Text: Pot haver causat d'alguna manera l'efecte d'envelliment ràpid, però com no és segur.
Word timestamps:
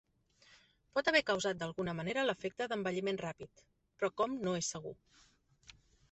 Pot 0.97 1.09
haver 1.09 1.19
causat 1.25 1.57
d'alguna 1.59 1.93
manera 1.99 2.23
l'efecte 2.29 2.67
d'envelliment 2.71 3.21
ràpid, 3.23 3.61
però 3.99 4.09
com 4.23 4.33
no 4.47 4.55
és 4.61 4.71
segur. 4.77 4.95